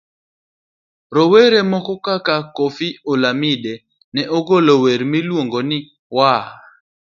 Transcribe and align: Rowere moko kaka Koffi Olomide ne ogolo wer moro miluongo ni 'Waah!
Rowere 1.15 1.59
moko 1.71 1.93
kaka 2.05 2.35
Koffi 2.55 2.87
Olomide 3.11 3.73
ne 4.13 4.23
ogolo 4.37 4.73
wer 4.83 5.01
moro 5.03 5.11
miluongo 5.13 5.59
ni 5.69 5.77
'Waah! 6.13 6.47